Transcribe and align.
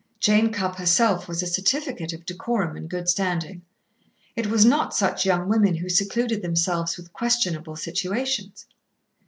Jane 0.19 0.51
Cupp 0.51 0.77
herself 0.77 1.27
was 1.27 1.43
a 1.43 1.45
certificate 1.45 2.11
of 2.11 2.25
decorum 2.25 2.75
and 2.75 2.89
good 2.89 3.07
standing. 3.07 3.61
It 4.35 4.47
was 4.47 4.65
not 4.65 4.95
such 4.95 5.27
young 5.27 5.47
women 5.47 5.75
who 5.75 5.89
secluded 5.89 6.41
themselves 6.41 6.97
with 6.97 7.13
questionable 7.13 7.75
situations. 7.75 8.65